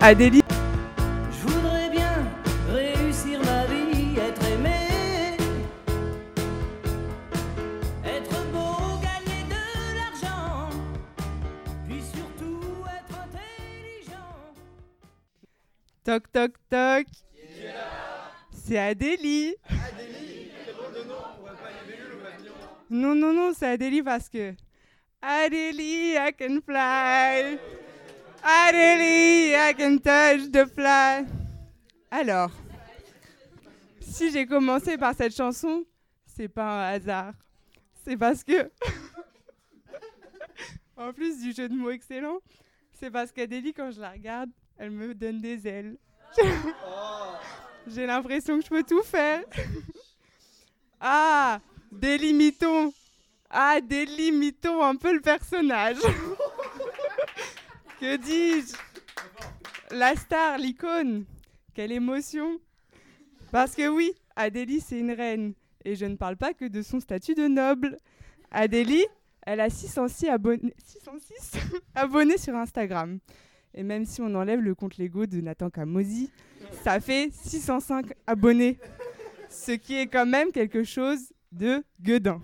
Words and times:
Adélie. 0.00 0.42
Je 1.30 1.46
voudrais 1.46 1.90
bien 1.90 2.12
réussir 2.70 3.40
ma 3.44 3.64
vie, 3.66 4.18
être 4.18 4.44
aimé, 4.46 5.36
être 8.04 8.44
beau, 8.52 8.98
gagner 9.02 9.42
de 9.48 9.96
l'argent, 9.96 10.70
puis 11.88 12.02
surtout 12.02 12.84
être 12.86 13.18
intelligent. 13.24 14.54
Toc 16.04 16.30
toc 16.32 16.52
toc. 16.68 17.06
C'est 18.52 18.78
Adélie. 18.78 19.54
Non, 22.88 23.14
non, 23.14 23.32
non, 23.32 23.52
c'est 23.56 23.66
Adélie 23.66 24.02
parce 24.02 24.28
que. 24.28 24.54
Adélie, 25.22 26.14
I 26.14 26.32
can 26.38 26.60
fly. 26.64 27.58
Adélie, 28.48 29.56
I 29.56 29.74
can 29.76 29.98
touch 29.98 30.52
the 30.52 30.66
fly. 30.72 31.26
Alors, 32.12 32.52
si 34.00 34.30
j'ai 34.30 34.46
commencé 34.46 34.96
par 34.96 35.16
cette 35.16 35.34
chanson, 35.34 35.84
c'est 36.26 36.46
pas 36.46 36.62
un 36.62 36.94
hasard. 36.94 37.32
C'est 38.04 38.16
parce 38.16 38.44
que. 38.44 38.70
en 40.96 41.12
plus 41.12 41.40
du 41.40 41.52
jeu 41.52 41.68
de 41.68 41.74
mots 41.74 41.90
excellent, 41.90 42.38
c'est 42.92 43.10
parce 43.10 43.32
qu'Adélie, 43.32 43.74
quand 43.74 43.90
je 43.90 44.00
la 44.00 44.10
regarde, 44.10 44.50
elle 44.78 44.92
me 44.92 45.12
donne 45.12 45.40
des 45.40 45.66
ailes. 45.66 45.96
J'ai 47.88 48.06
l'impression 48.06 48.58
que 48.58 48.64
je 48.64 48.70
peux 48.70 48.84
tout 48.84 49.02
faire. 49.02 49.42
Ah, 50.98 51.60
délimitons. 51.92 52.90
Ah, 53.50 53.80
délimitons 53.82 54.82
un 54.82 54.96
peu 54.96 55.12
le 55.12 55.20
personnage. 55.20 55.98
Que 58.00 58.16
dis-je? 58.16 58.76
La 59.94 60.16
star, 60.16 60.58
l'icône. 60.58 61.24
Quelle 61.74 61.92
émotion. 61.92 62.58
Parce 63.52 63.74
que 63.74 63.88
oui, 63.88 64.12
Adélie, 64.34 64.80
c'est 64.80 64.98
une 64.98 65.12
reine. 65.12 65.54
Et 65.84 65.94
je 65.94 66.04
ne 66.04 66.16
parle 66.16 66.36
pas 66.36 66.52
que 66.52 66.64
de 66.64 66.82
son 66.82 67.00
statut 67.00 67.34
de 67.34 67.46
noble. 67.46 67.96
Adélie, 68.50 69.06
elle 69.42 69.60
a 69.60 69.70
606 69.70 70.28
abonnés, 70.28 70.74
606 70.78 71.52
abonnés 71.94 72.38
sur 72.38 72.54
Instagram. 72.56 73.18
Et 73.74 73.82
même 73.82 74.04
si 74.04 74.20
on 74.20 74.34
enlève 74.34 74.60
le 74.60 74.74
compte 74.74 74.98
Lego 74.98 75.26
de 75.26 75.40
Nathan 75.40 75.70
Kamosi, 75.70 76.30
ça 76.82 76.98
fait 76.98 77.30
605 77.32 78.06
abonnés. 78.26 78.78
Ce 79.48 79.72
qui 79.72 79.96
est 79.96 80.06
quand 80.06 80.26
même 80.26 80.50
quelque 80.50 80.82
chose 80.82 81.32
de 81.52 81.84
gueudin. 82.00 82.40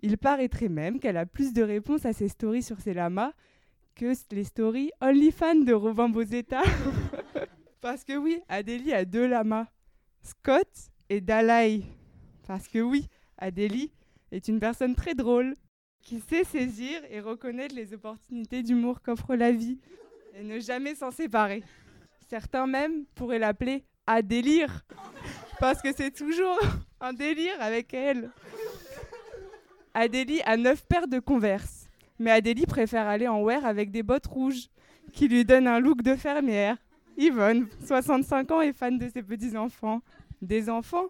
Il 0.00 0.16
paraîtrait 0.16 0.68
même 0.68 0.98
qu'elle 0.98 1.16
a 1.16 1.26
plus 1.26 1.52
de 1.52 1.62
réponses 1.62 2.06
à 2.06 2.12
ses 2.12 2.28
stories 2.28 2.62
sur 2.62 2.80
ses 2.80 2.94
lamas 2.94 3.32
que 3.94 4.12
les 4.32 4.44
stories 4.44 4.90
OnlyFans 5.00 5.64
de 5.64 5.72
Robin 5.72 6.08
Bozetta. 6.08 6.62
Parce 7.80 8.04
que 8.04 8.16
oui, 8.16 8.40
Adélie 8.48 8.92
a 8.92 9.04
deux 9.04 9.26
lamas, 9.26 9.66
Scott 10.22 10.68
et 11.08 11.20
Dalai. 11.20 11.82
Parce 12.46 12.68
que 12.68 12.78
oui, 12.78 13.08
Adélie 13.38 13.92
est 14.30 14.48
une 14.48 14.60
personne 14.60 14.94
très 14.94 15.14
drôle, 15.14 15.54
qui 16.00 16.20
sait 16.20 16.44
saisir 16.44 17.00
et 17.10 17.20
reconnaître 17.20 17.74
les 17.74 17.92
opportunités 17.94 18.62
d'humour 18.62 19.02
qu'offre 19.02 19.34
la 19.34 19.52
vie, 19.52 19.78
et 20.34 20.42
ne 20.42 20.58
jamais 20.58 20.94
s'en 20.94 21.10
séparer. 21.10 21.62
Certains 22.28 22.66
même 22.66 23.04
pourraient 23.14 23.38
l'appeler 23.38 23.84
Adélire, 24.06 24.84
parce 25.60 25.80
que 25.80 25.94
c'est 25.94 26.10
toujours 26.10 26.58
un 27.00 27.12
délire 27.12 27.54
avec 27.60 27.94
elle. 27.94 28.30
Adélie 29.94 30.40
a 30.42 30.56
neuf 30.56 30.84
paires 30.86 31.06
de 31.06 31.20
converse, 31.20 31.81
mais 32.22 32.30
Adélie 32.30 32.66
préfère 32.66 33.08
aller 33.08 33.26
en 33.26 33.42
wear 33.42 33.66
avec 33.66 33.90
des 33.90 34.02
bottes 34.02 34.26
rouges, 34.26 34.68
qui 35.12 35.28
lui 35.28 35.44
donnent 35.44 35.66
un 35.66 35.80
look 35.80 36.02
de 36.02 36.14
fermière. 36.14 36.76
Yvonne, 37.18 37.66
65 37.84 38.50
ans, 38.52 38.60
est 38.60 38.72
fan 38.72 38.96
de 38.96 39.08
ses 39.08 39.22
petits-enfants. 39.22 40.00
Des 40.40 40.70
enfants 40.70 41.08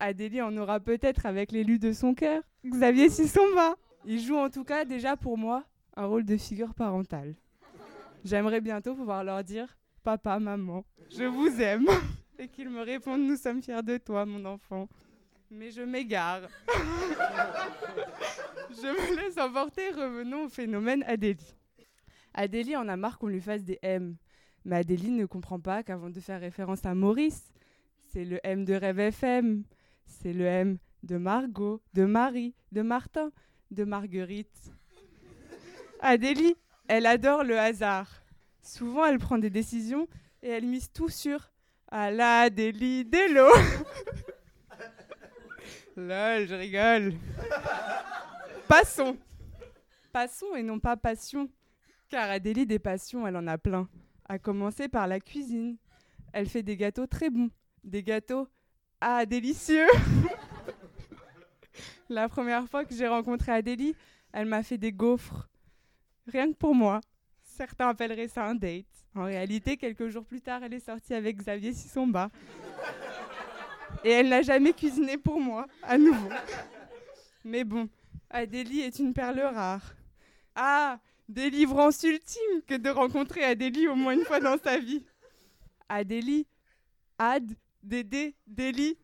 Adélie 0.00 0.42
en 0.42 0.56
aura 0.56 0.80
peut-être 0.80 1.26
avec 1.26 1.52
l'élu 1.52 1.78
de 1.78 1.92
son 1.92 2.14
cœur, 2.14 2.42
Xavier 2.66 3.10
Sissomba. 3.10 3.76
Il 4.06 4.20
joue 4.20 4.36
en 4.36 4.48
tout 4.48 4.64
cas 4.64 4.84
déjà 4.84 5.16
pour 5.16 5.36
moi 5.36 5.64
un 5.94 6.06
rôle 6.06 6.24
de 6.24 6.36
figure 6.36 6.74
parentale. 6.74 7.34
J'aimerais 8.24 8.60
bientôt 8.60 8.94
pouvoir 8.94 9.22
leur 9.24 9.44
dire 9.44 9.76
Papa, 10.02 10.38
maman, 10.38 10.84
je 11.10 11.24
vous 11.24 11.60
aime. 11.60 11.86
Et 12.38 12.48
qu'ils 12.48 12.70
me 12.70 12.80
répondent 12.80 13.20
Nous 13.22 13.36
sommes 13.36 13.62
fiers 13.62 13.82
de 13.82 13.98
toi, 13.98 14.24
mon 14.24 14.44
enfant. 14.46 14.88
Mais 15.50 15.70
je 15.70 15.82
m'égare. 15.82 16.42
je 18.80 18.86
me 18.86 19.16
laisse 19.16 19.38
emporter. 19.38 19.90
Revenons 19.90 20.44
au 20.44 20.48
phénomène 20.48 21.04
Adélie. 21.06 21.56
Adélie 22.34 22.76
en 22.76 22.88
a 22.88 22.96
marre 22.96 23.18
qu'on 23.18 23.28
lui 23.28 23.40
fasse 23.40 23.62
des 23.62 23.78
M. 23.82 24.16
Mais 24.64 24.76
Adélie 24.76 25.10
ne 25.10 25.26
comprend 25.26 25.60
pas 25.60 25.82
qu'avant 25.82 26.10
de 26.10 26.20
faire 26.20 26.40
référence 26.40 26.84
à 26.84 26.94
Maurice, 26.94 27.52
c'est 28.12 28.24
le 28.24 28.38
M 28.44 28.64
de 28.64 28.74
Rêve 28.74 29.00
FM, 29.00 29.64
c'est 30.04 30.32
le 30.32 30.44
M 30.44 30.78
de 31.02 31.16
Margot, 31.16 31.80
de 31.94 32.04
Marie, 32.04 32.54
de 32.72 32.82
Martin, 32.82 33.32
de 33.70 33.84
Marguerite. 33.84 34.72
Adélie, 36.00 36.56
elle 36.88 37.06
adore 37.06 37.44
le 37.44 37.58
hasard. 37.58 38.08
Souvent, 38.62 39.06
elle 39.06 39.18
prend 39.18 39.38
des 39.38 39.50
décisions 39.50 40.08
et 40.42 40.48
elle 40.48 40.66
mise 40.66 40.92
tout 40.92 41.08
sur 41.08 41.50
à 41.88 42.10
la 42.10 42.42
Adélie 42.42 43.04
Dello. 43.04 43.48
Lol, 45.96 46.46
je 46.46 46.54
rigole. 46.54 47.14
Passons. 48.70 49.16
Passons 50.12 50.54
et 50.54 50.62
non 50.62 50.78
pas 50.78 50.96
passion. 50.96 51.50
Car 52.08 52.30
Adélie 52.30 52.66
des 52.66 52.78
passions, 52.78 53.26
elle 53.26 53.36
en 53.36 53.48
a 53.48 53.58
plein. 53.58 53.88
À 54.28 54.38
commencer 54.38 54.86
par 54.86 55.08
la 55.08 55.18
cuisine. 55.18 55.76
Elle 56.32 56.48
fait 56.48 56.62
des 56.62 56.76
gâteaux 56.76 57.08
très 57.08 57.30
bons. 57.30 57.50
Des 57.82 58.04
gâteaux 58.04 58.46
ah 59.00 59.26
délicieux. 59.26 59.88
la 62.08 62.28
première 62.28 62.68
fois 62.68 62.84
que 62.84 62.94
j'ai 62.94 63.08
rencontré 63.08 63.50
Adélie, 63.50 63.96
elle 64.32 64.46
m'a 64.46 64.62
fait 64.62 64.78
des 64.78 64.92
gaufres. 64.92 65.48
Rien 66.28 66.52
que 66.52 66.56
pour 66.56 66.76
moi. 66.76 67.00
Certains 67.42 67.88
appelleraient 67.88 68.28
ça 68.28 68.44
un 68.44 68.54
date. 68.54 68.86
En 69.16 69.24
réalité, 69.24 69.78
quelques 69.78 70.10
jours 70.10 70.24
plus 70.24 70.42
tard, 70.42 70.62
elle 70.62 70.74
est 70.74 70.86
sortie 70.86 71.14
avec 71.14 71.38
Xavier 71.38 71.72
Sissomba. 71.72 72.30
Et 74.04 74.10
elle 74.10 74.28
n'a 74.28 74.42
jamais 74.42 74.72
cuisiné 74.72 75.18
pour 75.18 75.40
moi, 75.40 75.66
à 75.82 75.98
nouveau. 75.98 76.28
Mais 77.44 77.64
bon, 77.64 77.88
Adélie 78.30 78.80
est 78.80 79.00
une 79.00 79.12
perle 79.12 79.40
rare. 79.40 79.94
Ah, 80.54 81.00
délivrance 81.28 82.02
ultime 82.04 82.62
que 82.66 82.76
de 82.76 82.88
rencontrer 82.88 83.42
Adélie 83.42 83.88
au 83.88 83.96
moins 83.96 84.14
une 84.14 84.24
fois 84.24 84.38
dans 84.38 84.56
sa 84.62 84.78
vie. 84.78 85.04
Adélie, 85.88 86.46
Ad, 87.18 87.52
Dédé, 87.82 88.36
Délie, 88.46 88.96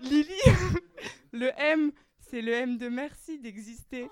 Lily. 0.00 0.40
Le 1.32 1.50
M, 1.56 1.90
c'est 2.18 2.40
le 2.40 2.52
M 2.52 2.78
de 2.78 2.88
merci 2.88 3.38
d'exister. 3.38 4.08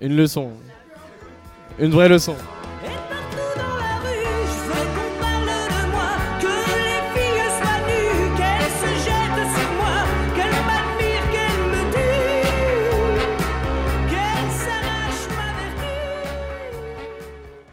Une 0.00 0.16
leçon. 0.16 0.52
Une 1.78 1.90
vraie 1.90 2.08
leçon. 2.08 2.36